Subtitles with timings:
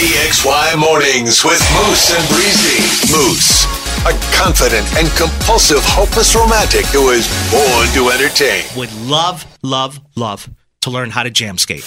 [0.00, 2.80] PXY Mornings with Moose and Breezy.
[3.12, 3.66] Moose,
[4.08, 8.64] a confident and compulsive, hopeless romantic who is born to entertain.
[8.78, 10.48] Would love, love, love
[10.80, 11.84] to learn how to jam skate.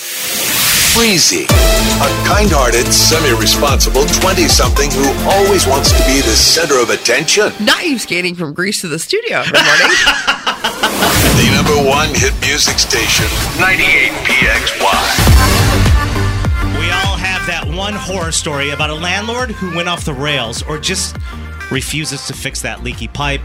[0.94, 7.52] Breezy, a kind-hearted, semi-responsible 20-something who always wants to be the center of attention.
[7.66, 9.90] Naive skating from Greece to the studio every morning.
[11.34, 13.26] The number one hit music station,
[13.60, 15.63] 98 PXY.
[17.84, 21.18] One horror story about a landlord who went off the rails or just
[21.70, 23.42] refuses to fix that leaky pipe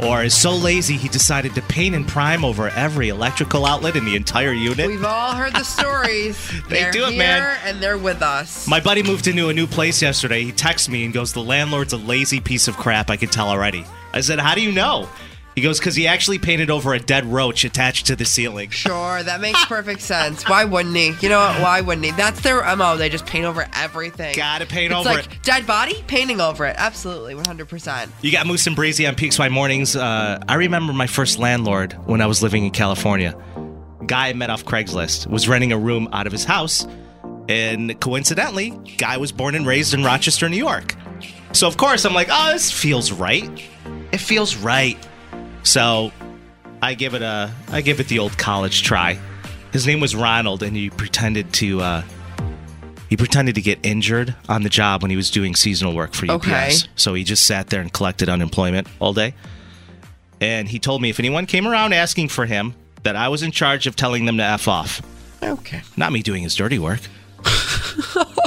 [0.00, 4.06] or is so lazy he decided to paint and prime over every electrical outlet in
[4.06, 4.86] the entire unit.
[4.86, 6.38] We've all heard the stories.
[6.70, 7.58] They they're do it, here man.
[7.64, 8.66] And they're with us.
[8.66, 10.42] My buddy moved into a new place yesterday.
[10.42, 13.10] He texts me and goes, The landlord's a lazy piece of crap.
[13.10, 13.84] I can tell already.
[14.14, 15.06] I said, How do you know?
[15.56, 18.68] He goes, Because he actually painted over a dead roach attached to the ceiling.
[18.68, 20.46] Sure, that makes perfect sense.
[20.46, 21.14] Why wouldn't he?
[21.22, 21.62] You know what?
[21.62, 22.12] Why wouldn't he?
[22.12, 22.98] That's their MO.
[22.98, 24.36] They just paint over everything.
[24.36, 25.42] Gotta paint it's over like it.
[25.42, 26.76] dead body, painting over it.
[26.78, 28.10] Absolutely, 100%.
[28.20, 29.96] You got Moose and Breezy on PXY Mornings.
[29.96, 33.34] Uh, I remember my first landlord when I was living in California.
[34.04, 36.86] Guy I met off Craigslist was renting a room out of his house,
[37.48, 40.94] and coincidentally, guy was born and raised in Rochester, New York.
[41.52, 43.50] So of course I'm like, oh, this feels right.
[44.12, 44.98] It feels right.
[45.66, 46.12] So
[46.80, 49.18] I give it a, I give it the old college try.
[49.72, 51.80] His name was Ronald, and he pretended to.
[51.80, 52.02] Uh,
[53.08, 56.30] he pretended to get injured on the job when he was doing seasonal work for
[56.30, 56.46] UPS.
[56.46, 56.72] Okay.
[56.96, 59.34] So he just sat there and collected unemployment all day.
[60.40, 62.74] And he told me if anyone came around asking for him,
[63.04, 65.02] that I was in charge of telling them to F off.
[65.42, 65.82] Okay.
[65.96, 67.00] Not me doing his dirty work.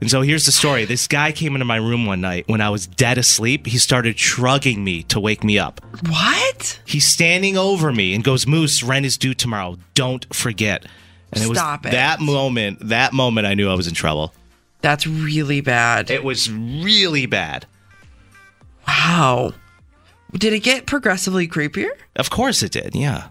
[0.00, 0.84] and so here's the story.
[0.84, 3.66] This guy came into my room one night when I was dead asleep.
[3.66, 5.80] He started shrugging me to wake me up.
[6.08, 6.80] What?
[6.86, 9.76] He's standing over me and goes, Moose, rent is due tomorrow.
[9.94, 10.86] Don't forget.
[11.32, 11.92] And it was Stop it.
[11.92, 14.32] that moment, that moment I knew I was in trouble.
[14.80, 16.10] That's really bad.
[16.10, 17.66] It was really bad.
[18.86, 19.52] wow.
[20.32, 21.90] Did it get progressively creepier?
[22.16, 23.28] Of course it did, yeah.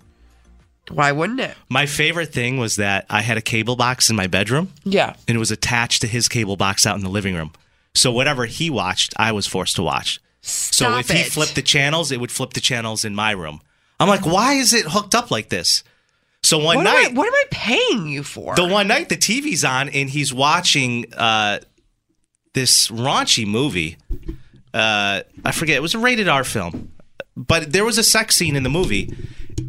[0.91, 1.55] Why wouldn't it?
[1.69, 5.15] My favorite thing was that I had a cable box in my bedroom Yeah.
[5.27, 7.51] and it was attached to his cable box out in the living room.
[7.95, 10.19] So whatever he watched, I was forced to watch.
[10.41, 13.61] so Stop if he flipped the channels, it would flip the channels in my room.
[13.99, 15.83] I'm like, why is it hooked up like this?
[16.41, 18.55] So one What am, night, I, what am I paying you for?
[18.55, 21.59] the one night the TV's on and he's watching uh,
[22.53, 23.97] this raunchy movie.
[24.73, 26.91] Uh, I forget it was a rated R film,
[27.35, 29.13] but there was a sex scene in the movie,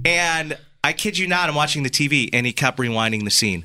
[0.05, 3.65] and I kid you not, I'm watching the TV and he kept rewinding the scene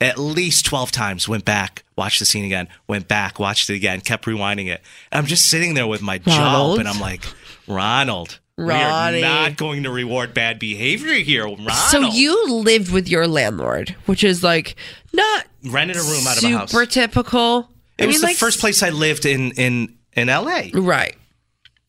[0.00, 1.28] at least twelve times.
[1.28, 4.80] Went back, watched the scene again, went back, watched it again, kept rewinding it.
[5.10, 7.24] And I'm just sitting there with my jaw and I'm like,
[7.68, 8.38] Ronald.
[8.58, 11.72] We are not going to reward bad behavior here, Ronald.
[11.72, 14.76] so you lived with your landlord, which is like
[15.12, 16.70] not rented a room out of a house.
[16.70, 17.70] Super typical.
[17.98, 21.16] It I was mean, the like, first place I lived in in in LA, Right.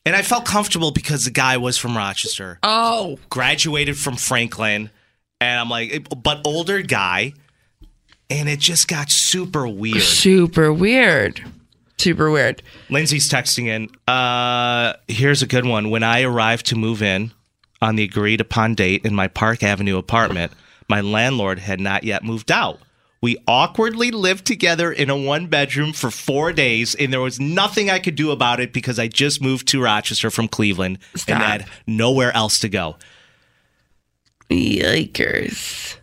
[0.06, 4.90] And I felt comfortable because the guy was from Rochester, Oh, graduated from Franklin,
[5.42, 7.34] and I'm like, but older guy,
[8.30, 10.02] and it just got super weird.
[10.02, 11.44] super weird.
[11.98, 12.62] Super weird.
[12.90, 13.88] Lindsay's texting in.
[14.14, 15.90] Uh, here's a good one.
[15.90, 17.32] When I arrived to move in
[17.82, 20.52] on the agreed upon date in my Park Avenue apartment,
[20.90, 22.80] my landlord had not yet moved out.
[23.24, 27.90] We awkwardly lived together in a one bedroom for four days, and there was nothing
[27.90, 31.30] I could do about it because I just moved to Rochester from Cleveland Stop.
[31.36, 32.98] and had nowhere else to go.
[34.52, 35.96] Yikers.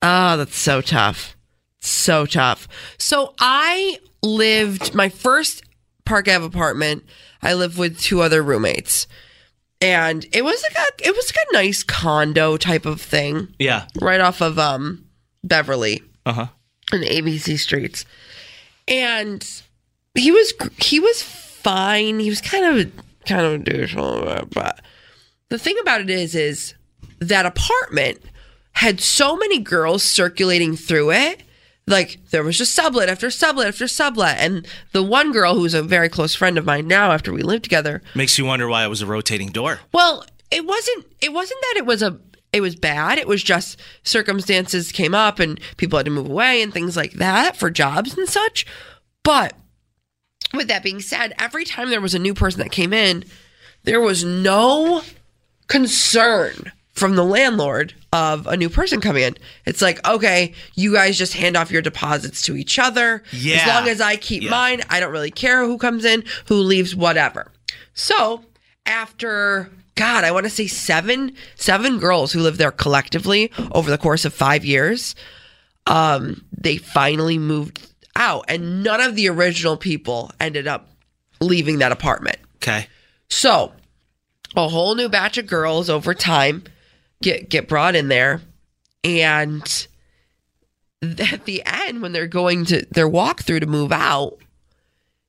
[0.00, 1.36] Oh, that's so tough.
[1.80, 2.68] So tough.
[2.96, 5.62] So I lived my first
[6.06, 7.04] Park Ave apartment.
[7.42, 9.06] I lived with two other roommates.
[9.82, 13.86] And it was like a it was like a nice condo type of thing Yeah.
[14.00, 15.04] right off of um
[15.44, 16.46] Beverly Uh huh.
[16.92, 18.04] and ABC streets.
[18.88, 19.46] And
[20.14, 22.18] he was he was fine.
[22.20, 22.92] He was kind of
[23.26, 24.80] kind of a douche, a little bit, but
[25.48, 26.74] the thing about it is is
[27.18, 28.20] that apartment
[28.72, 31.42] had so many girls circulating through it.
[31.86, 35.82] Like there was just sublet after sublet after sublet, and the one girl who's a
[35.82, 38.88] very close friend of mine now, after we lived together, Makes you wonder why it
[38.88, 39.80] was a rotating door.
[39.92, 41.06] well, it wasn't.
[41.20, 42.18] It wasn't that it was a.
[42.52, 43.18] It was bad.
[43.18, 47.12] It was just circumstances came up and people had to move away and things like
[47.14, 48.66] that for jobs and such.
[49.22, 49.54] But
[50.52, 53.24] with that being said, every time there was a new person that came in,
[53.84, 55.02] there was no
[55.68, 59.36] concern from the landlord of a new person coming in.
[59.64, 63.22] It's like, okay, you guys just hand off your deposits to each other.
[63.32, 63.58] Yeah.
[63.58, 64.50] As long as I keep Yeah.
[64.50, 67.52] mine, I don't really care who comes in, who leaves, whatever.
[67.94, 68.44] So
[68.86, 69.70] after
[70.00, 74.24] God, I want to say seven, seven girls who lived there collectively over the course
[74.24, 75.14] of five years,
[75.86, 77.86] um, they finally moved
[78.16, 80.88] out, and none of the original people ended up
[81.42, 82.38] leaving that apartment.
[82.56, 82.88] Okay.
[83.28, 83.74] So,
[84.56, 86.64] a whole new batch of girls over time
[87.20, 88.40] get get brought in there,
[89.04, 89.86] and
[91.02, 94.38] at the end, when they're going to their walkthrough to move out,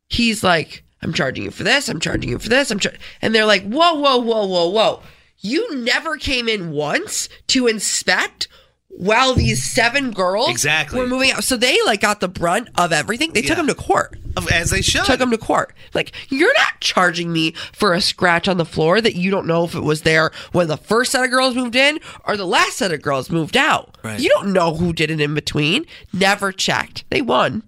[0.08, 1.90] he's like, "I'm charging you for this.
[1.90, 2.72] I'm charging you for this.
[2.72, 2.94] I'm," char-.
[3.22, 5.02] and they're like, "Whoa, whoa, whoa, whoa, whoa!
[5.40, 8.48] You never came in once to inspect."
[8.94, 11.00] While these seven girls Exactly.
[11.00, 13.32] were moving out, so they like got the brunt of everything.
[13.32, 14.20] They took them to court
[14.52, 15.06] As they should.
[15.06, 15.74] took them to court.
[15.94, 19.64] Like, you're not charging me for a scratch on the floor that you don't know
[19.64, 22.78] if it was there when the first set of girls moved in or the last
[22.80, 23.98] set of girls moved out.
[24.04, 24.20] Right.
[24.20, 25.86] You don't know who did it in between.
[26.12, 27.06] Never checked.
[27.10, 27.64] They won.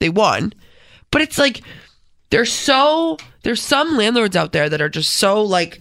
[0.00, 0.54] They won.
[1.12, 1.62] But it's like,
[2.34, 5.80] there's so, there's some landlords out there that are just so like,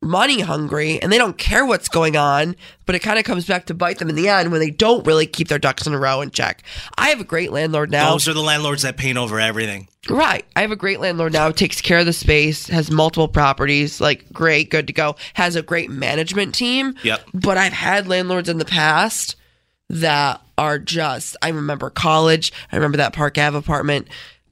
[0.00, 2.54] money hungry and they don't care what's going on,
[2.86, 5.06] but it kind of comes back to bite them in the end when they don't
[5.06, 6.62] really keep their ducks in a row and check.
[6.96, 8.12] I have a great landlord now.
[8.12, 9.88] Those are the landlords that paint over everything.
[10.08, 10.44] Right.
[10.54, 14.32] I have a great landlord now, takes care of the space, has multiple properties, like
[14.32, 16.94] great, good to go, has a great management team.
[17.02, 17.30] Yep.
[17.34, 19.34] But I've had landlords in the past
[19.90, 24.08] that are just, I remember college, I remember that Park Ave apartment,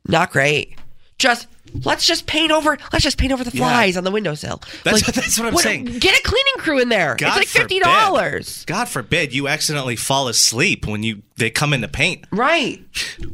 [0.08, 0.76] not great.
[1.18, 1.46] Just,
[1.84, 4.60] let's just paint over, let's just paint over the flies on the windowsill.
[4.84, 5.84] That's- that's what I'm saying.
[5.84, 7.14] Get a cleaning crew in there.
[7.16, 8.66] God it's like $50.
[8.66, 12.26] God forbid you accidentally fall asleep when you they come in to paint.
[12.30, 12.84] Right.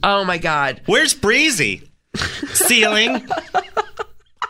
[0.03, 0.81] Oh my God.
[0.87, 1.89] Where's Breezy?
[2.53, 3.27] Ceiling.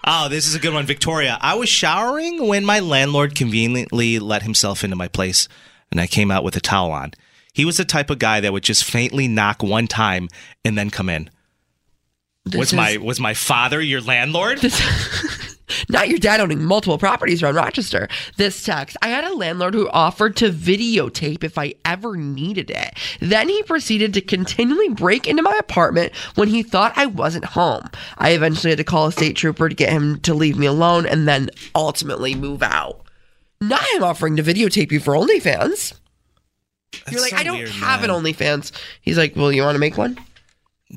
[0.05, 1.39] Oh, this is a good one, Victoria.
[1.41, 5.47] I was showering when my landlord conveniently let himself into my place,
[5.93, 7.13] and I came out with a towel on.
[7.53, 10.29] He was the type of guy that would just faintly knock one time
[10.65, 11.31] and then come in.
[12.55, 14.61] Was is- my was my father your landlord?
[15.89, 18.09] not your dad owning multiple properties around Rochester.
[18.37, 22.99] This text I had a landlord who offered to videotape if I ever needed it.
[23.21, 27.89] Then he proceeded to continually break into my apartment when he thought I wasn't home.
[28.19, 31.07] I eventually had to call a state trooper to get him to leave me alone
[31.07, 33.01] and then ultimately move out.
[33.61, 35.95] Now I'm offering to videotape you for OnlyFans.
[37.11, 38.11] You're like, so I don't weird, have man.
[38.11, 38.73] an OnlyFans.
[39.01, 40.19] He's like, Well, you want to make one?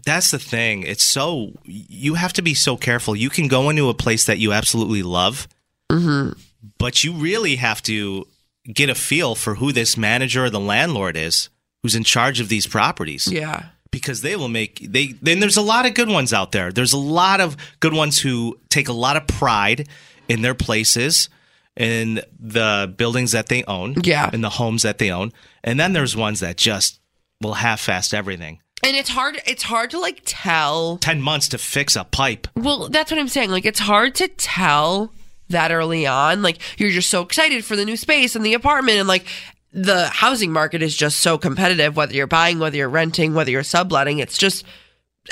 [0.04, 0.84] That's the thing.
[0.84, 3.16] It's so you have to be so careful.
[3.16, 5.48] You can go into a place that you absolutely love,
[5.90, 6.32] mm-hmm.
[6.78, 8.28] but you really have to
[8.74, 11.50] get a feel for who this manager or the landlord is
[11.84, 13.32] who's in charge of these properties.
[13.32, 13.68] Yeah.
[13.92, 16.72] Because they will make they then there's a lot of good ones out there.
[16.72, 19.88] There's a lot of good ones who take a lot of pride
[20.28, 21.30] in their places
[21.78, 24.30] in the buildings that they own, Yeah.
[24.34, 25.32] in the homes that they own.
[25.64, 27.00] And then there's ones that just
[27.42, 28.60] will half-fast everything.
[28.86, 32.48] And it's hard it's hard to like tell 10 months to fix a pipe.
[32.56, 33.50] Well, that's what I'm saying.
[33.50, 35.12] Like, it's hard to tell
[35.50, 36.44] that early on.
[36.44, 39.26] Like, you're just so excited for the new space and the apartment, and like,
[39.74, 43.64] the housing market is just so competitive, whether you're buying, whether you're renting, whether you're
[43.64, 44.20] subletting.
[44.20, 44.64] It's just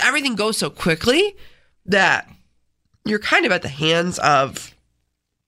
[0.01, 1.36] everything goes so quickly
[1.86, 2.27] that
[3.05, 4.74] you're kind of at the hands of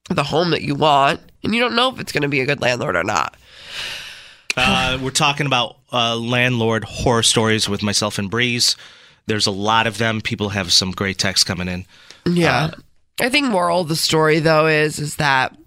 [0.09, 2.45] the home that you want, and you don't know if it's going to be a
[2.45, 3.35] good landlord or not.
[4.57, 8.75] Uh, we're talking about uh, landlord horror stories with myself and Breeze.
[9.27, 10.21] There's a lot of them.
[10.21, 11.85] People have some great texts coming in.
[12.25, 12.71] Yeah.
[13.19, 15.57] I think moral of the story though is is that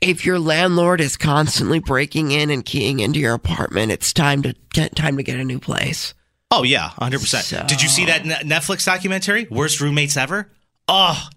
[0.00, 4.54] if your landlord is constantly breaking in and keying into your apartment, it's time to
[4.72, 6.14] get time to get a new place.
[6.50, 7.68] Oh yeah, hundred percent.
[7.68, 10.50] Did you see that Netflix documentary, Worst Roommates Ever?
[10.88, 11.28] Oh,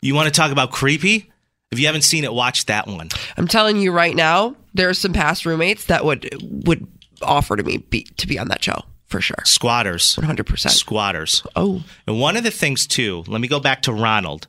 [0.00, 1.30] you want to talk about creepy?
[1.70, 3.10] If you haven't seen it, watch that one.
[3.36, 6.28] I'm telling you right now, there's some past roommates that would
[6.66, 6.86] would
[7.22, 9.42] offer to me be, to be on that show for sure.
[9.44, 10.16] Squatters.
[10.16, 10.70] 100%.
[10.70, 11.42] Squatters.
[11.56, 14.46] Oh, And one of the things too, let me go back to Ronald.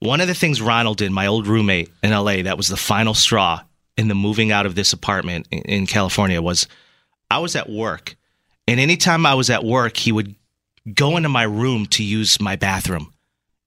[0.00, 3.14] One of the things Ronald did, my old roommate in LA, that was the final
[3.14, 3.62] straw
[3.96, 6.66] in the moving out of this apartment in, in California was
[7.30, 8.16] I was at work.
[8.68, 10.34] And anytime I was at work, he would
[10.92, 13.12] go into my room to use my bathroom.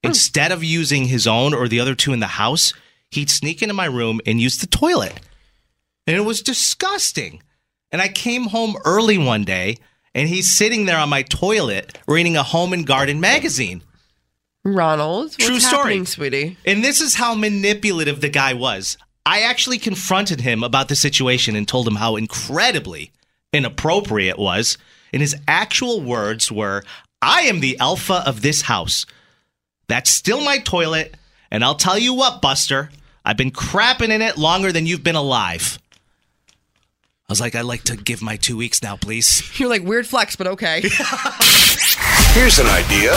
[0.04, 0.10] Hmm.
[0.10, 2.74] Instead of using his own or the other two in the house,
[3.12, 5.20] he'd sneak into my room and use the toilet.
[6.06, 7.42] And it was disgusting.
[7.92, 9.78] And I came home early one day
[10.14, 13.84] and he's sitting there on my toilet reading a home and garden magazine.
[14.64, 15.78] Ronald, what's True story.
[15.78, 16.58] happening, sweetie?
[16.66, 18.98] And this is how manipulative the guy was.
[19.26, 23.12] I actually confronted him about the situation and told him how incredibly
[23.54, 24.78] inappropriate it was.
[25.14, 26.84] And his actual words were,
[27.22, 29.06] I am the alpha of this house.
[29.88, 31.16] That's still my toilet.
[31.51, 32.89] And I'll tell you what, Buster,
[33.24, 35.80] I've been crapping in it longer than you've been alive.
[37.30, 39.44] I was like, I'd like to give my two weeks now, please.
[39.60, 40.82] You're like weird flex, but okay.
[42.32, 43.12] Here's an idea.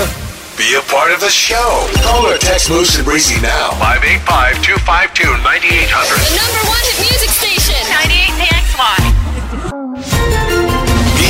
[0.59, 1.89] Be a part of the show.
[2.03, 3.71] Call or text Moose and Breezy now.
[3.79, 6.27] 585 252 9800.
[6.27, 7.79] The number one hit music station.
[7.87, 10.50] 98 PXY.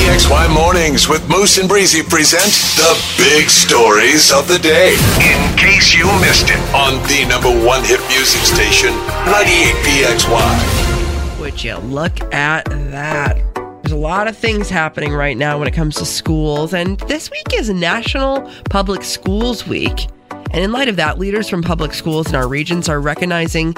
[0.00, 2.42] PXY Mornings with Moose and Breezy present
[2.76, 4.94] the big stories of the day.
[5.20, 11.40] In case you missed it, on the number one hit music station, 98 PXY.
[11.40, 13.42] Would you look at that?
[13.54, 17.30] There's a lot of things happening right now when it comes to schools, and this
[17.30, 20.08] week is National Public Schools Week.
[20.30, 23.76] And in light of that, leaders from public schools in our regions are recognizing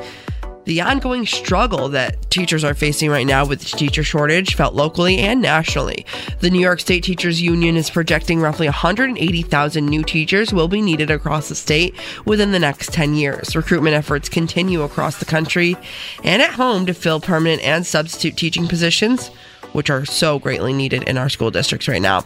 [0.64, 5.18] the ongoing struggle that teachers are facing right now with the teacher shortage felt locally
[5.18, 6.06] and nationally.
[6.40, 11.10] The New York State Teachers Union is projecting roughly 180,000 new teachers will be needed
[11.10, 13.56] across the state within the next 10 years.
[13.56, 15.76] Recruitment efforts continue across the country
[16.24, 19.28] and at home to fill permanent and substitute teaching positions,
[19.72, 22.24] which are so greatly needed in our school districts right now.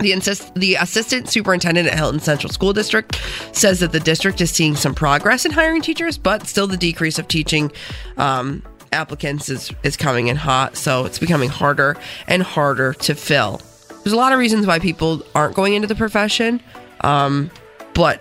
[0.00, 3.14] The, insist- the assistant superintendent at Hilton Central School District
[3.52, 7.18] says that the district is seeing some progress in hiring teachers, but still the decrease
[7.18, 7.70] of teaching
[8.16, 10.76] um, applicants is, is coming in hot.
[10.76, 11.96] So it's becoming harder
[12.26, 13.60] and harder to fill.
[14.02, 16.60] There's a lot of reasons why people aren't going into the profession,
[17.02, 17.50] um,
[17.94, 18.20] but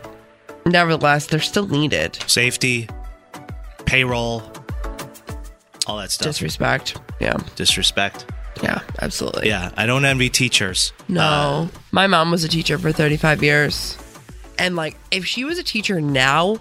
[0.66, 2.18] nevertheless, they're still needed.
[2.28, 2.88] Safety,
[3.86, 4.44] payroll,
[5.88, 6.28] all that stuff.
[6.28, 7.00] Disrespect.
[7.20, 7.38] Yeah.
[7.56, 8.26] Disrespect.
[8.62, 9.48] Yeah, absolutely.
[9.48, 10.94] Yeah, I don't envy teachers.
[11.08, 11.70] No.
[11.92, 13.98] My mom was a teacher for 35 years.
[14.60, 16.58] And like if she was a teacher now,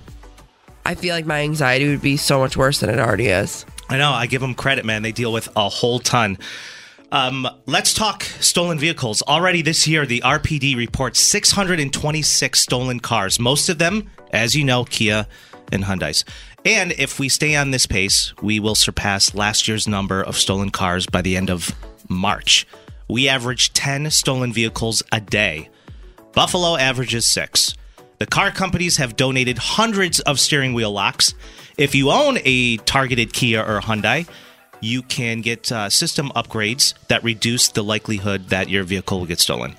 [0.85, 3.67] I feel like my anxiety would be so much worse than it already is.
[3.89, 4.11] I know.
[4.11, 5.03] I give them credit, man.
[5.03, 6.39] They deal with a whole ton.
[7.13, 9.23] Um, let's talk stolen vehicles.
[9.23, 13.39] Already this year, the RPD reports 626 stolen cars.
[13.39, 15.27] Most of them, as you know, Kia
[15.71, 16.25] and Hyundai's.
[16.65, 20.71] And if we stay on this pace, we will surpass last year's number of stolen
[20.71, 21.75] cars by the end of
[22.09, 22.67] March.
[23.09, 25.71] We average 10 stolen vehicles a day.
[26.33, 27.75] Buffalo averages six.
[28.19, 31.35] The car companies have donated hundreds of steering wheel locks.
[31.77, 34.29] If you own a targeted Kia or Hyundai,
[34.81, 39.41] you can get uh, system upgrades that reduce the likelihood that your vehicle will get
[39.41, 39.75] stolen.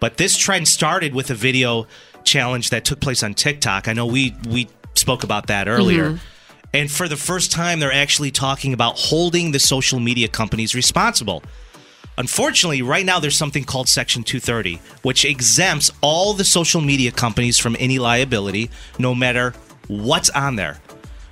[0.00, 1.88] But this trend started with a video
[2.22, 3.88] challenge that took place on TikTok.
[3.88, 4.68] I know we we
[4.98, 6.10] spoke about that earlier.
[6.10, 6.24] Mm-hmm.
[6.74, 11.42] And for the first time, they're actually talking about holding the social media companies responsible.
[12.18, 17.58] Unfortunately, right now there's something called Section 230, which exempts all the social media companies
[17.58, 19.54] from any liability, no matter
[19.86, 20.78] what's on there.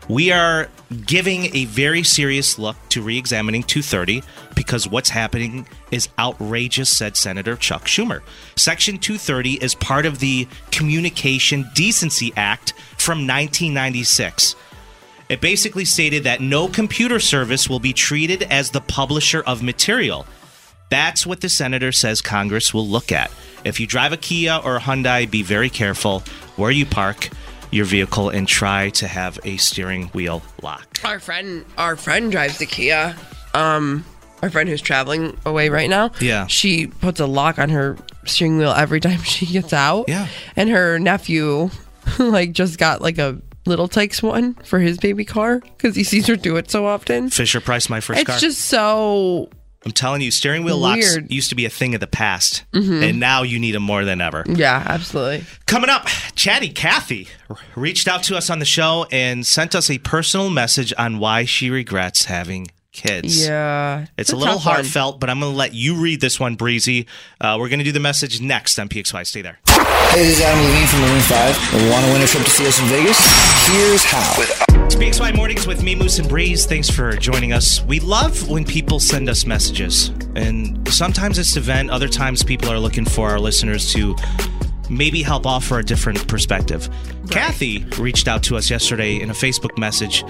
[0.09, 0.69] We are
[1.05, 4.23] giving a very serious look to re examining 230
[4.55, 8.21] because what's happening is outrageous, said Senator Chuck Schumer.
[8.55, 14.55] Section 230 is part of the Communication Decency Act from 1996.
[15.29, 20.25] It basically stated that no computer service will be treated as the publisher of material.
[20.89, 23.33] That's what the senator says Congress will look at.
[23.65, 26.21] If you drive a Kia or a Hyundai, be very careful
[26.55, 27.29] where you park
[27.77, 30.99] your vehicle and try to have a steering wheel lock.
[31.05, 33.15] Our friend our friend drives the Kia.
[33.55, 34.05] Um
[34.43, 36.11] our friend who's traveling away right now.
[36.21, 36.47] Yeah.
[36.47, 40.07] She puts a lock on her steering wheel every time she gets out.
[40.09, 40.29] Yeah.
[40.57, 41.71] And her nephew
[42.19, 46.27] like just got like a little takes one for his baby car because he sees
[46.27, 47.31] her do it so often.
[47.31, 48.35] Fisher Price, my first it's car.
[48.37, 49.51] It's just so
[49.87, 51.25] I'm telling you, steering wheel locks Weird.
[51.25, 51.33] Mm-hmm.
[51.33, 54.21] used to be a thing of the past, and now you need them more than
[54.21, 54.43] ever.
[54.49, 55.45] Yeah, absolutely.
[55.67, 57.29] Coming up, Chatty Kathy
[57.77, 61.45] reached out to us on the show and sent us a personal message on why
[61.45, 63.47] she regrets having kids.
[63.47, 64.07] Yeah.
[64.19, 64.75] It's a little tough one.
[64.75, 67.07] heartfelt, but I'm going to let you read this one, Breezy.
[67.41, 69.25] Uh, we're going to do the message next on PXY.
[69.25, 69.61] Stay there.
[69.97, 71.91] Hey, this is Adam Levine from Maroon 5.
[71.91, 73.19] Want to win a trip to see us in Vegas?
[73.69, 74.35] Here's how.
[74.85, 76.67] It's PXY Mornings with me, Moose and Breeze.
[76.67, 77.83] Thanks for joining us.
[77.85, 82.71] We love when people send us messages, and sometimes it's to vent, other times people
[82.71, 84.15] are looking for our listeners to
[84.89, 86.89] maybe help offer a different perspective.
[87.31, 90.25] Kathy reached out to us yesterday in a Facebook message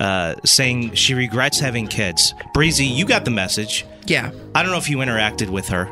[0.00, 2.34] uh, saying she regrets having kids.
[2.52, 3.86] Breezy, you got the message.
[4.06, 4.30] Yeah.
[4.54, 5.90] I don't know if you interacted with her.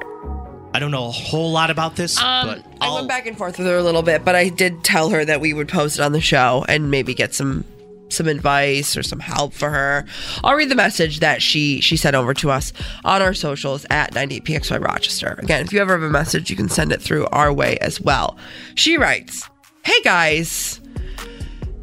[0.74, 3.36] I don't know a whole lot about this, Um, but I I'll- went back and
[3.36, 5.98] forth with her a little bit, but I did tell her that we would post
[5.98, 7.64] it on the show and maybe get some
[8.08, 10.04] some advice or some help for her.
[10.44, 12.72] I'll read the message that she she sent over to us
[13.06, 15.38] on our socials at 98pxy Rochester.
[15.42, 18.02] Again, if you ever have a message, you can send it through our way as
[18.02, 18.36] well.
[18.74, 19.48] She writes,
[19.84, 20.78] "Hey guys,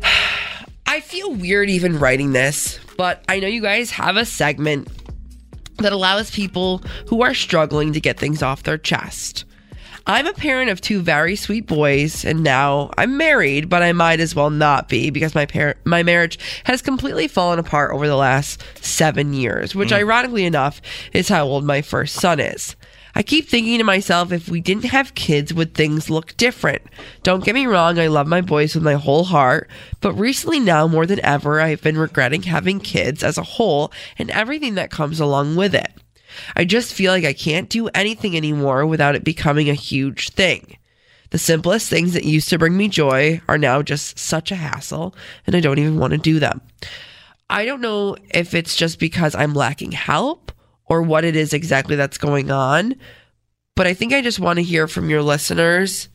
[0.85, 4.87] I feel weird even writing this, but I know you guys have a segment
[5.79, 9.45] that allows people who are struggling to get things off their chest.
[10.07, 14.19] I'm a parent of two very sweet boys, and now I'm married, but I might
[14.19, 18.15] as well not be because my parent my marriage has completely fallen apart over the
[18.15, 19.97] last seven years, which mm.
[19.97, 20.81] ironically enough
[21.13, 22.75] is how old my first son is.
[23.19, 26.83] I keep thinking to myself, if we didn't have kids, would things look different?
[27.21, 30.87] Don't get me wrong, I love my boys with my whole heart, but recently now
[30.87, 35.19] more than ever, I've been regretting having kids as a whole and everything that comes
[35.19, 35.91] along with it.
[36.55, 40.77] I just feel like I can't do anything anymore without it becoming a huge thing.
[41.31, 45.13] The simplest things that used to bring me joy are now just such a hassle,
[45.45, 46.61] and I don't even want to do them.
[47.49, 50.53] I don't know if it's just because I'm lacking help
[50.89, 52.95] or what it is exactly that's going on,
[53.75, 56.09] but I think I just want to hear from your listeners,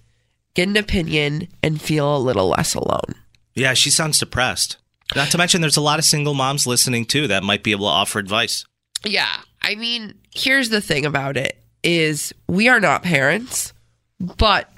[0.54, 3.14] get an opinion, and feel a little less alone.
[3.54, 4.76] yeah, she sounds depressed.
[5.14, 7.86] Not to mention, there's a lot of single moms listening too that might be able
[7.86, 8.64] to offer advice.
[9.04, 9.36] Yeah.
[9.62, 13.72] I mean, here's the thing about it is we are not parents,
[14.18, 14.70] but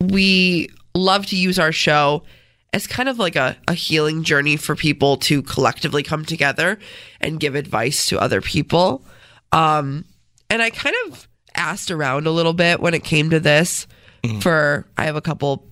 [0.00, 2.22] we love to use our show
[2.72, 6.78] as kind of like a, a healing journey for people to collectively come together
[7.20, 9.04] and give advice to other people.
[9.54, 10.04] Um,
[10.50, 13.86] and I kind of asked around a little bit when it came to this
[14.40, 15.66] for I have a couple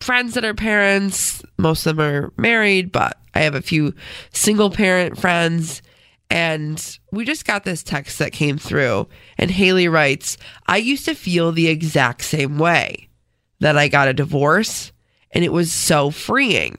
[0.00, 1.42] friends that are parents.
[1.58, 3.94] Most of them are married, but I have a few
[4.32, 5.82] single parent friends.
[6.30, 9.08] And we just got this text that came through.
[9.38, 13.08] And Haley writes, I used to feel the exact same way
[13.60, 14.92] that I got a divorce,
[15.32, 16.76] and it was so freeing.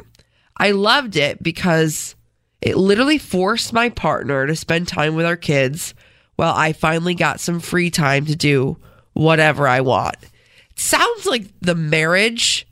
[0.57, 2.15] I loved it because
[2.61, 5.93] it literally forced my partner to spend time with our kids
[6.39, 8.77] while I finally got some free time to do
[9.11, 10.15] whatever I want.
[10.21, 12.65] It sounds like the marriage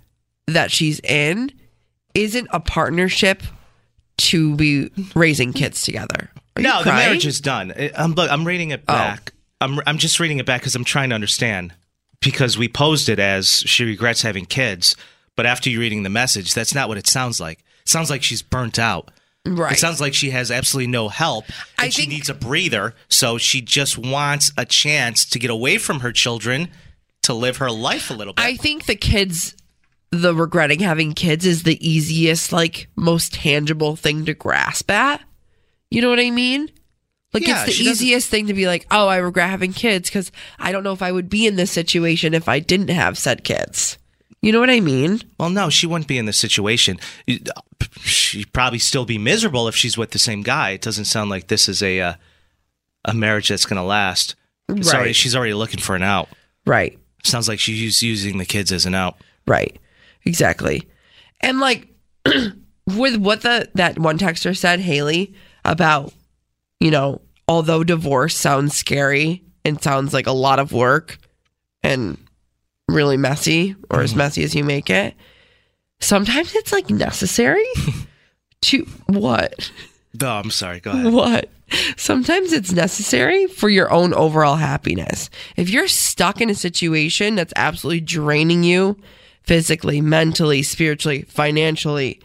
[0.47, 1.51] that she's in
[2.13, 3.43] isn't a partnership
[4.19, 6.31] to be raising kids together.
[6.55, 7.73] Are no, the marriage is done.
[7.93, 8.93] I'm, look, I'm reading it oh.
[8.93, 9.33] back.
[9.33, 9.65] Oh.
[9.65, 11.73] I'm, I'm just reading it back because I'm trying to understand.
[12.21, 14.95] Because we posed it as she regrets having kids,
[15.35, 17.59] but after you reading the message, that's not what it sounds like.
[17.81, 19.11] It sounds like she's burnt out.
[19.55, 19.73] Right.
[19.73, 21.45] It sounds like she has absolutely no help.
[21.77, 25.49] And I she think- needs a breather, so she just wants a chance to get
[25.49, 26.69] away from her children
[27.23, 28.43] to live her life a little bit.
[28.45, 29.55] I think the kids,
[30.11, 35.21] the regretting having kids is the easiest, like most tangible thing to grasp at.
[35.91, 36.69] You know what I mean?
[37.33, 40.31] Like Yeah, it's the easiest thing to be like, oh, I regret having kids because
[40.57, 43.43] I don't know if I would be in this situation if I didn't have said
[43.43, 43.97] kids.
[44.47, 45.19] You know what I mean?
[45.37, 46.99] Well, no, she wouldn't be in this situation.
[47.99, 50.69] She'd probably still be miserable if she's with the same guy.
[50.69, 52.13] It doesn't sound like this is a uh,
[53.03, 54.35] a marriage that's going to last.
[54.69, 55.13] Right.
[55.13, 56.29] she's already looking for an out.
[56.65, 56.97] Right.
[57.25, 59.17] Sounds like she's using the kids as an out.
[59.45, 59.77] Right.
[60.23, 60.87] Exactly.
[61.41, 61.89] And like
[62.85, 65.33] with what the that one texter said, Haley,
[65.65, 66.13] about,
[66.79, 71.17] you know, although divorce sounds scary and sounds like a lot of work
[71.83, 72.17] and
[72.87, 74.19] really messy or as mm-hmm.
[74.19, 75.15] messy as you make it,
[75.99, 77.65] sometimes it's like necessary
[78.61, 79.71] to what?
[80.21, 80.79] Oh, I'm sorry.
[80.79, 81.13] Go ahead.
[81.13, 81.49] What?
[81.97, 85.29] Sometimes it's necessary for your own overall happiness.
[85.57, 88.97] If you're stuck in a situation that's absolutely draining you
[89.43, 92.21] physically, mentally, spiritually, financially,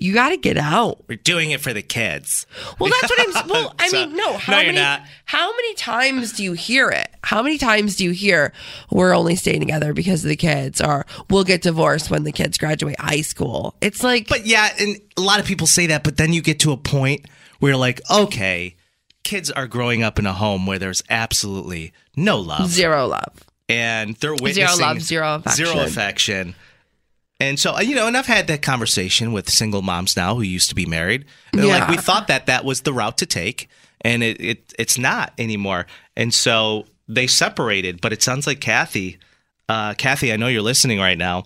[0.00, 1.04] you got to get out.
[1.08, 2.46] We're doing it for the kids.
[2.78, 3.48] Well, that's what I'm.
[3.48, 4.36] Well, I So- mean, no.
[4.36, 5.04] How No, many?
[5.24, 7.08] How many times do you hear it?
[7.24, 8.52] How many times do you hear
[8.90, 12.58] we're only staying together because of the kids, or we'll get divorced when the kids
[12.58, 13.74] graduate high school?
[13.80, 16.60] It's like, But yeah, and a lot of people say that, but then you get
[16.60, 17.26] to a point
[17.58, 18.76] where you're like, okay,
[19.24, 23.34] kids are growing up in a home where there's absolutely no love, Zero love.
[23.68, 25.66] and they're Zero love, zero affection.
[25.66, 26.54] zero affection.
[27.40, 30.42] And so, uh, you know, and I've had that conversation with single moms now who
[30.42, 31.24] used to be married.
[31.52, 33.68] They're like, we thought that that was the route to take,
[34.00, 35.86] and it, it it's not anymore.
[36.16, 38.00] And so they separated.
[38.00, 39.18] But it sounds like Kathy,
[39.68, 41.44] uh, Kathy, I know you're listening right now.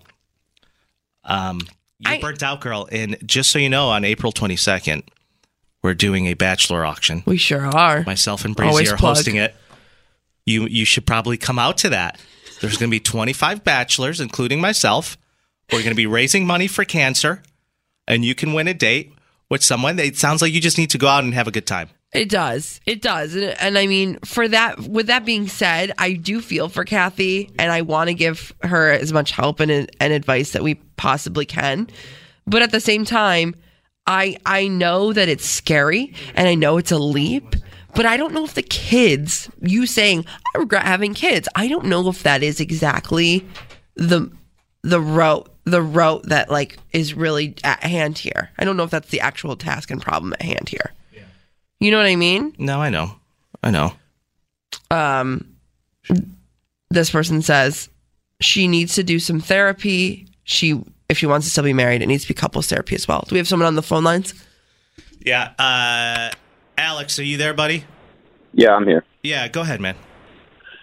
[1.25, 1.61] Um,
[1.99, 2.89] you're I- burnt out, girl.
[2.91, 5.03] And just so you know, on April 22nd,
[5.83, 7.23] we're doing a bachelor auction.
[7.27, 8.03] We sure are.
[8.05, 9.17] Myself and Breezy Always are plug.
[9.17, 9.55] hosting it.
[10.47, 12.19] You you should probably come out to that.
[12.61, 15.17] There's going to be 25 bachelors, including myself.
[15.73, 17.43] We're going to be raising money for cancer,
[18.07, 19.15] and you can win a date
[19.49, 19.99] with someone.
[19.99, 21.89] It sounds like you just need to go out and have a good time.
[22.13, 22.79] It does.
[22.85, 23.35] It does.
[23.35, 27.51] And, and I mean, for that, with that being said, I do feel for Kathy
[27.59, 31.47] and I want to give her as much help and, and advice that we possibly
[31.47, 31.89] can.
[32.47, 33.55] But at the same time,
[34.07, 37.57] I, I know that it's scary and I know it's a leap,
[37.95, 41.87] but I don't know if the kids, you saying, I regret having kids, I don't
[41.87, 43.47] know if that is exactly
[43.97, 44.31] the,
[44.83, 48.51] the route, the route that like is really at hand here.
[48.59, 50.93] I don't know if that's the actual task and problem at hand here.
[51.13, 51.23] Yeah.
[51.81, 52.55] You know what I mean?
[52.59, 53.13] No, I know.
[53.63, 53.93] I know.
[54.91, 55.55] Um,
[56.91, 57.89] this person says
[58.41, 60.27] she needs to do some therapy.
[60.45, 63.07] She, if she wants to still be married, it needs to be couples therapy as
[63.07, 63.25] well.
[63.29, 64.35] Do we have someone on the phone lines?
[65.25, 65.53] Yeah.
[65.59, 66.35] Uh,
[66.77, 67.85] Alex, are you there, buddy?
[68.53, 69.05] Yeah, I'm here.
[69.23, 69.95] Yeah, go ahead, man.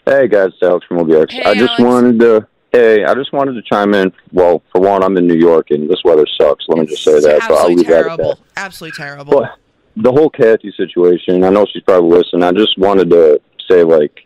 [0.06, 1.32] Hey guys, it's Alex from OBX.
[1.32, 1.84] Hey, I just Alex.
[1.84, 4.12] wanted to hey, I just wanted to chime in.
[4.32, 6.66] Well, for one, I'm in New York and this weather sucks.
[6.68, 7.24] Let me just say that.
[7.24, 8.36] So I'll Absolutely leave that at terrible.
[8.36, 8.40] that.
[8.58, 9.40] Absolutely terrible.
[9.40, 9.50] But
[9.96, 12.44] the whole Kathy situation, I know she's probably listening.
[12.44, 14.26] I just wanted to say, like,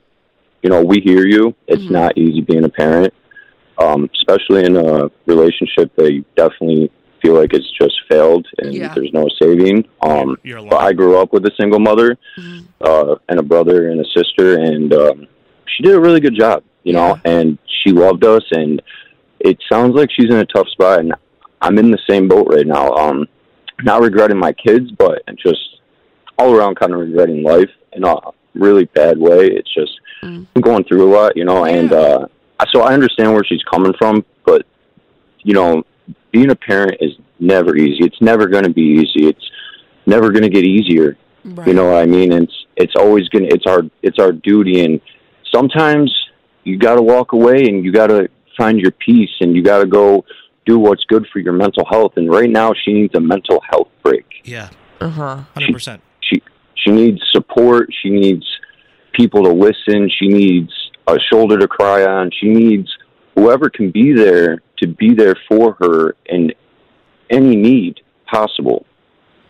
[0.62, 1.56] you know, we hear you.
[1.68, 1.94] It's Mm-hmm.
[1.94, 3.14] not easy being a parent,
[3.78, 8.94] um, especially in a relationship that you definitely feel like it's just failed and Yeah.
[8.94, 9.86] there's no saving.
[10.02, 12.60] Um, You're but I grew up with a single mother Mm-hmm.
[12.82, 15.28] uh, and a brother and a sister, and um,
[15.68, 18.44] she did a really good job, you know, and she loved us.
[18.52, 18.82] And
[19.40, 21.14] it sounds like she's in a tough spot, and
[21.62, 22.92] I'm in the same boat right now.
[22.94, 23.28] Um,
[23.84, 25.80] not regretting my kids, but just
[26.38, 28.16] all around kind of regretting life in a
[28.54, 29.48] really bad way.
[29.48, 29.92] It's just
[30.56, 32.26] I'm going through a lot, you know, and uh,
[32.72, 34.66] so I understand where she's coming from, but
[35.40, 35.84] you know,
[36.32, 38.06] being a parent is never easy.
[38.06, 39.28] It's never going to be easy.
[39.28, 39.52] It's
[40.06, 41.18] never going to get easier.
[41.68, 42.32] You know what I mean?
[42.32, 45.02] It's it's always gonna it's our it's our duty, and
[45.54, 46.10] sometimes
[46.64, 49.80] you got to walk away and you got to find your peace and you got
[49.80, 50.26] to go
[50.66, 52.14] do what's good for your mental health.
[52.16, 54.26] And right now, she needs a mental health break.
[54.44, 54.70] Yeah,
[55.02, 55.44] Uh huh.
[55.56, 56.00] 100%.
[56.22, 56.42] She
[56.76, 57.90] she needs support.
[58.02, 58.46] She needs
[59.14, 60.10] people to listen.
[60.20, 60.72] She needs
[61.08, 62.32] a shoulder to cry on.
[62.40, 62.88] She needs
[63.36, 66.52] whoever can be there to be there for her in
[67.30, 68.86] any need possible.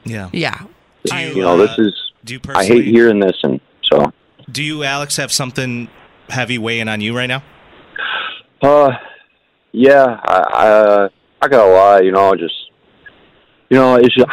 [0.04, 0.30] Yeah.
[0.34, 0.64] Yeah.
[1.06, 3.60] Do you, You know, this uh, is do you I personally, hate hearing this, and
[3.92, 4.12] so.
[4.52, 5.90] Do you, Alex, have something
[6.30, 7.44] heavy weighing on you right now?
[8.62, 8.92] Uh,
[9.72, 11.10] yeah, I, I,
[11.42, 12.54] I gotta lie, you know, just,
[13.70, 14.28] you know, it's just,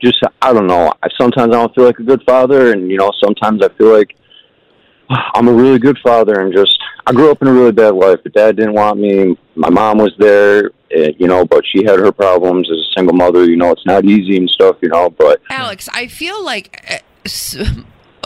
[0.00, 0.92] just, I don't know.
[1.02, 3.92] I sometimes I don't feel like a good father, and you know, sometimes I feel
[3.92, 4.14] like
[5.34, 8.18] I'm a really good father, and just, I grew up in a really bad life.
[8.22, 9.36] But dad didn't want me.
[9.56, 13.16] My mom was there, eh, you know, but she had her problems as a single
[13.16, 13.44] mother.
[13.44, 15.10] You know, it's not easy and stuff, you know.
[15.10, 17.56] But Alex, I feel like s-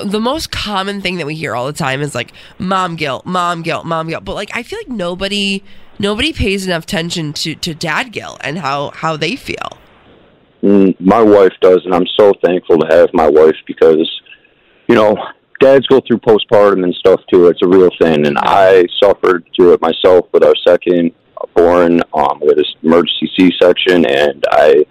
[0.02, 3.62] the most common thing that we hear all the time is like mom guilt, mom
[3.62, 4.24] guilt, mom guilt.
[4.24, 5.62] But like I feel like nobody
[5.98, 9.78] nobody pays enough attention to to dad guilt and how how they feel.
[10.62, 14.10] Mm, my wife does, and I'm so thankful to have my wife because,
[14.88, 15.14] you know,
[15.60, 17.48] dads go through postpartum and stuff too.
[17.48, 21.12] It's a real thing, and I suffered through it myself with our second
[21.54, 24.84] born um, with this emergency C-section, and I,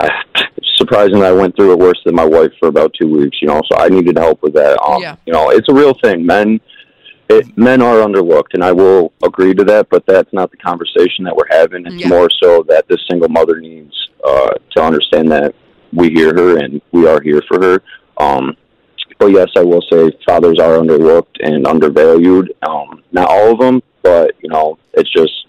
[0.00, 0.22] I
[0.76, 3.38] surprisingly I went through it worse than my wife for about two weeks.
[3.40, 4.78] You know, so I needed help with that.
[4.82, 5.16] Um, Yeah.
[5.26, 6.24] You know, it's a real thing.
[6.26, 6.60] Men.
[7.30, 9.88] It, men are underlooked, and I will agree to that.
[9.88, 11.86] But that's not the conversation that we're having.
[11.86, 12.08] It's Yeah.
[12.08, 15.54] more so that this single mother needs uh, to understand that
[15.94, 17.82] we hear her and we are here for her.
[18.18, 18.56] Um,
[19.18, 22.52] but yes, I will say fathers are underlooked and undervalued.
[22.68, 25.43] Um, not all of them, but you know, it's just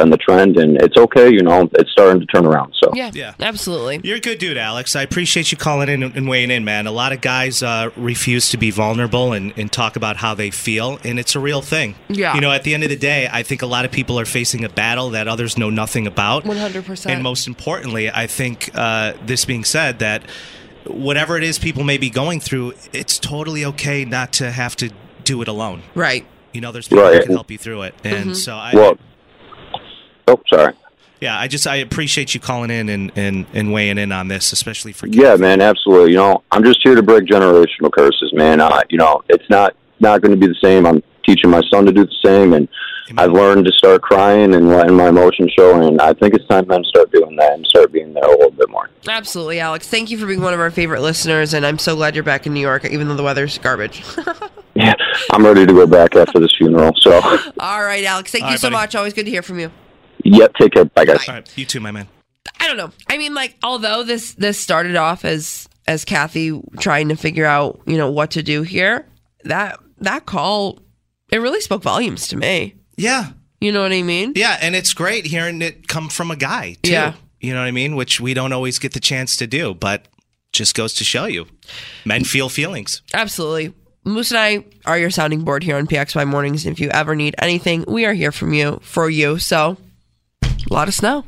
[0.00, 1.30] it's the trend, and it's okay.
[1.32, 2.74] You know, it's starting to turn around.
[2.82, 3.32] So Yeah, Yeah.
[3.40, 4.00] absolutely.
[4.02, 4.94] You're a good dude, Alex.
[4.96, 6.86] I appreciate you calling in and weighing in, man.
[6.86, 10.50] A lot of guys uh, refuse to be vulnerable and, and talk about how they
[10.50, 11.94] feel, and it's a real thing.
[12.08, 12.34] Yeah.
[12.34, 14.24] You know, at the end of the day, I think a lot of people are
[14.24, 16.44] facing a battle that others know nothing about.
[16.44, 17.06] 100%.
[17.10, 20.22] And most importantly, I think uh, this being said, that
[20.86, 24.90] whatever it is people may be going through, it's totally okay not to have to
[25.24, 25.82] do it alone.
[25.94, 26.24] Right.
[26.52, 27.12] You know, there's people Right.
[27.14, 27.94] that can help you through it.
[28.04, 28.32] And Mm-hmm.
[28.34, 28.72] so I.
[28.74, 28.96] well,
[30.28, 30.74] oh, sorry.
[31.20, 34.52] Yeah, I just I appreciate you calling in and, and, and weighing in on this,
[34.52, 36.12] especially for Yeah, man, absolutely.
[36.12, 38.60] You know, I'm just here to break generational curses, man.
[38.60, 40.86] Uh, you know, it's not not going to be the same.
[40.86, 42.68] I'm teaching my son to do the same, and
[43.16, 45.82] I've learned to start crying and letting my emotions show.
[45.82, 48.52] And I think it's time men start doing that and start being there a little
[48.52, 48.88] bit more.
[49.08, 49.88] Absolutely, Alex.
[49.88, 52.46] Thank you for being one of our favorite listeners, and I'm so glad you're back
[52.46, 54.04] in New York, even though the weather's garbage.
[54.74, 54.94] Yeah,
[55.32, 56.92] I'm ready to go back after this funeral.
[57.00, 57.20] So,
[57.58, 58.30] All right, Alex.
[58.30, 58.76] Thank All you right, so buddy.
[58.76, 58.94] much.
[58.94, 59.72] Always good to hear from you.
[60.24, 60.84] Yep, take care.
[60.84, 61.28] Bye, guys.
[61.28, 62.08] All right, you too, my man.
[62.60, 62.90] I don't know.
[63.08, 67.80] I mean, like, although this this started off as as Kathy trying to figure out,
[67.86, 69.06] you know, what to do here,
[69.44, 70.78] that that call
[71.30, 72.74] it really spoke volumes to me.
[72.96, 73.30] Yeah.
[73.60, 74.32] You know what I mean?
[74.36, 76.92] Yeah, and it's great hearing it come from a guy, too.
[76.92, 77.14] Yeah.
[77.40, 77.96] You know what I mean?
[77.96, 80.06] Which we don't always get the chance to do, but
[80.52, 81.46] just goes to show you.
[82.04, 83.02] Men feel feelings.
[83.12, 83.74] Absolutely.
[84.04, 86.66] Moose and I are your sounding board here on PXY Mornings.
[86.66, 89.38] If you ever need anything, we are here from you for you.
[89.38, 89.76] So
[90.70, 91.24] let us know.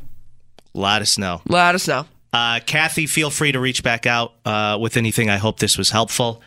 [0.73, 1.41] Let us know.
[1.49, 2.05] lot of snow.
[2.33, 5.29] Uh, Kathy, feel free to reach back out uh, with anything.
[5.29, 6.41] I hope this was helpful,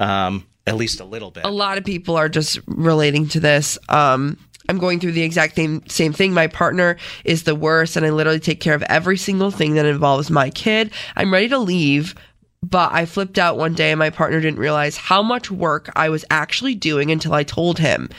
[0.00, 1.44] um, at least a little bit.
[1.44, 3.78] A lot of people are just relating to this.
[3.88, 4.36] Um,
[4.68, 6.34] I'm going through the exact same same thing.
[6.34, 9.86] My partner is the worst, and I literally take care of every single thing that
[9.86, 10.92] involves my kid.
[11.16, 12.16] I'm ready to leave,
[12.62, 16.08] but I flipped out one day, and my partner didn't realize how much work I
[16.08, 18.10] was actually doing until I told him.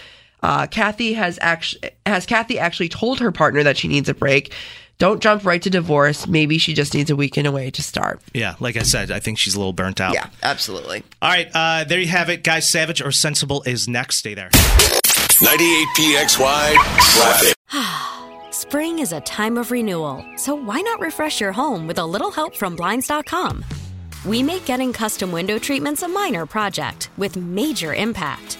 [0.42, 4.54] Uh, Kathy has actually has Kathy actually told her partner that she needs a break.
[4.98, 6.28] Don't jump right to divorce.
[6.28, 8.22] Maybe she just needs a weekend away to start.
[8.34, 10.14] Yeah, like I said, I think she's a little burnt out.
[10.14, 11.04] Yeah, absolutely.
[11.22, 12.70] All right, uh, there you have it, guys.
[12.70, 14.18] Savage or Sensible is next.
[14.18, 14.52] Stay there.
[15.42, 16.74] 98 PXY
[17.16, 17.56] traffic.
[18.54, 22.30] Spring is a time of renewal, so why not refresh your home with a little
[22.30, 23.66] help from Blinds.com?
[24.24, 28.60] We make getting custom window treatments a minor project with major impact.